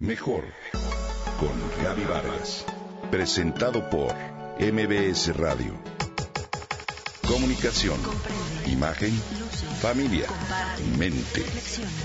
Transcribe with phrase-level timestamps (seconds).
[0.00, 0.44] Mejor
[1.40, 2.64] con Gaby Vargas.
[3.10, 4.14] Presentado por
[4.60, 5.74] MBS Radio.
[7.26, 7.98] Comunicación,
[8.70, 9.10] imagen,
[9.80, 10.28] familia,
[10.96, 11.42] mente,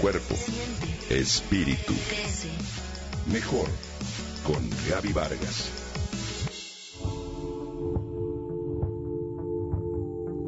[0.01, 0.33] cuerpo,
[1.11, 1.93] espíritu.
[3.31, 3.67] Mejor
[4.44, 5.69] con Gaby Vargas.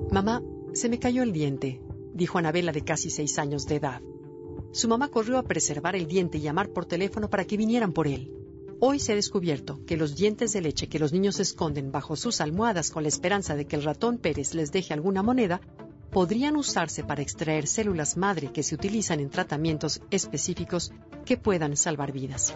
[0.09, 0.41] Mamá,
[0.73, 1.80] se me cayó el diente,
[2.12, 4.02] dijo Anabela de casi seis años de edad.
[4.76, 8.07] Su mamá corrió a preservar el diente y llamar por teléfono para que vinieran por
[8.10, 8.30] él.
[8.82, 12.42] Hoy se ha descubierto que los dientes de leche que los niños esconden bajo sus
[12.42, 15.61] almohadas con la esperanza de que el ratón Pérez les deje alguna moneda
[16.11, 20.92] podrían usarse para extraer células madre que se utilizan en tratamientos específicos
[21.25, 22.54] que puedan salvar vidas.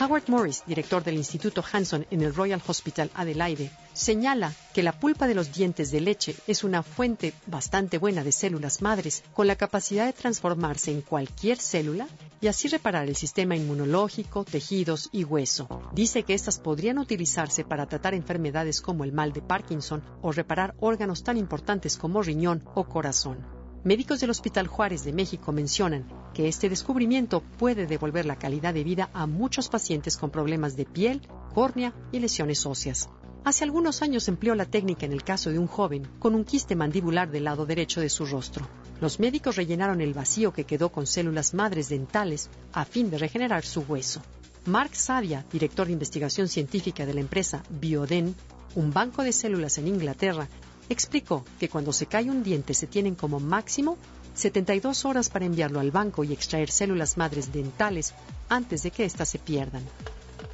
[0.00, 5.28] Howard Morris, director del Instituto Hanson en el Royal Hospital Adelaide, señala que la pulpa
[5.28, 9.56] de los dientes de leche es una fuente bastante buena de células madres con la
[9.56, 12.08] capacidad de transformarse en cualquier célula
[12.40, 15.68] y así reparar el sistema inmunológico, tejidos y hueso.
[15.92, 20.74] Dice que estas podrían utilizarse para tratar enfermedades como el mal de Parkinson o reparar
[20.80, 23.46] órganos tan importantes como riñón o corazón.
[23.84, 28.84] Médicos del Hospital Juárez de México mencionan que este descubrimiento puede devolver la calidad de
[28.84, 31.22] vida a muchos pacientes con problemas de piel,
[31.54, 33.08] córnea y lesiones óseas.
[33.44, 36.76] Hace algunos años empleó la técnica en el caso de un joven con un quiste
[36.76, 38.68] mandibular del lado derecho de su rostro.
[39.00, 43.64] Los médicos rellenaron el vacío que quedó con células madres dentales a fin de regenerar
[43.64, 44.22] su hueso.
[44.66, 48.36] Mark Sadia, director de investigación científica de la empresa Bioden,
[48.76, 50.46] un banco de células en Inglaterra,
[50.88, 53.98] explicó que cuando se cae un diente se tienen como máximo
[54.34, 58.14] 72 horas para enviarlo al banco y extraer células madres dentales
[58.48, 59.82] antes de que éstas se pierdan.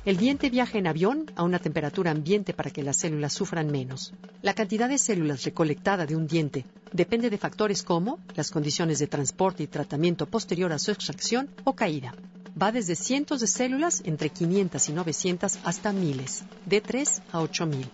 [0.05, 4.15] El diente viaja en avión a una temperatura ambiente para que las células sufran menos.
[4.43, 9.07] La cantidad de células recolectada de un diente depende de factores como las condiciones de
[9.07, 12.15] transporte y tratamiento posterior a su extracción o caída.
[12.61, 17.87] Va desde cientos de células, entre 500 y 900, hasta miles, de 3 a 8000.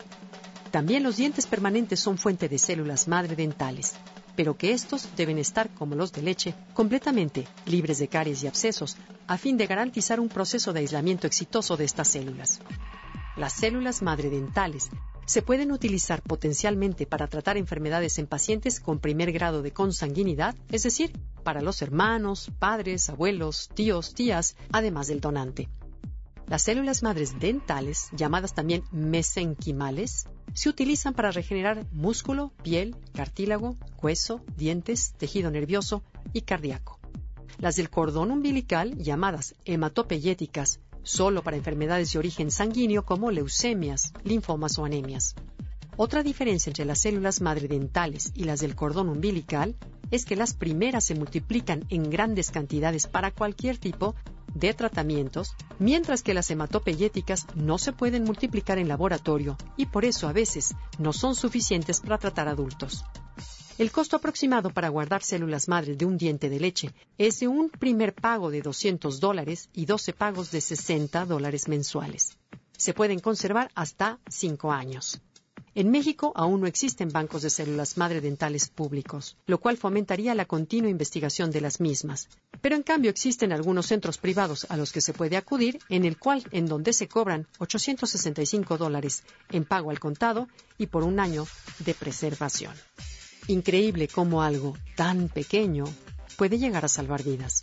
[0.70, 3.94] También los dientes permanentes son fuente de células madre dentales,
[4.36, 8.96] pero que estos deben estar, como los de leche, completamente libres de caries y abscesos,
[9.26, 12.60] a fin de garantizar un proceso de aislamiento exitoso de estas células.
[13.36, 14.90] Las células madre dentales
[15.26, 20.82] se pueden utilizar potencialmente para tratar enfermedades en pacientes con primer grado de consanguinidad, es
[20.82, 21.12] decir,
[21.42, 25.68] para los hermanos, padres, abuelos, tíos, tías, además del donante.
[26.46, 34.42] Las células madres dentales, llamadas también mesenquimales, se utilizan para regenerar músculo, piel, cartílago, hueso,
[34.56, 36.98] dientes, tejido nervioso y cardíaco.
[37.58, 44.78] Las del cordón umbilical, llamadas hematopeyéticas, solo para enfermedades de origen sanguíneo como leucemias, linfomas
[44.78, 45.34] o anemias.
[45.96, 49.76] Otra diferencia entre las células madre dentales y las del cordón umbilical
[50.10, 54.14] es que las primeras se multiplican en grandes cantidades para cualquier tipo
[54.54, 60.28] de tratamientos, mientras que las hematopeyéticas no se pueden multiplicar en laboratorio y por eso
[60.28, 63.04] a veces no son suficientes para tratar adultos.
[63.76, 67.70] El costo aproximado para guardar células madre de un diente de leche es de un
[67.70, 72.38] primer pago de 200 dólares y 12 pagos de 60 dólares mensuales.
[72.76, 75.20] Se pueden conservar hasta 5 años.
[75.76, 80.44] En México aún no existen bancos de células madre dentales públicos, lo cual fomentaría la
[80.44, 82.28] continua investigación de las mismas.
[82.60, 86.16] Pero en cambio existen algunos centros privados a los que se puede acudir, en el
[86.16, 90.46] cual en donde se cobran 865 dólares en pago al contado
[90.78, 91.44] y por un año
[91.80, 92.74] de preservación.
[93.48, 95.86] Increíble cómo algo tan pequeño
[96.36, 97.62] puede llegar a salvar vidas.